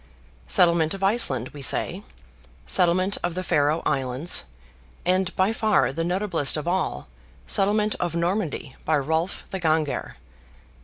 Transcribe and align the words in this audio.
Settlement 0.47 0.95
of 0.95 1.03
Iceland, 1.03 1.49
we 1.49 1.61
say; 1.61 2.01
settlement 2.65 3.19
of 3.21 3.35
the 3.35 3.43
Faroe 3.43 3.83
Islands, 3.85 4.45
and, 5.05 5.31
by 5.35 5.53
far 5.53 5.93
the 5.93 6.01
notablest 6.03 6.57
of 6.57 6.67
all, 6.67 7.07
settlement 7.45 7.93
of 7.99 8.15
Normandy 8.15 8.75
by 8.83 8.97
Rolf 8.97 9.43
the 9.51 9.59
Ganger 9.59 10.17
(A. 10.17 10.19